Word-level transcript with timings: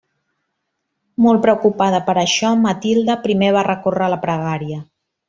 Molt 1.25 1.43
preocupada 1.43 1.99
per 2.07 2.15
això, 2.21 2.53
Matilde, 2.63 3.19
primer 3.27 3.51
va 3.59 3.67
recórrer 3.69 4.07
a 4.07 4.13
la 4.15 4.19
pregària. 4.29 4.81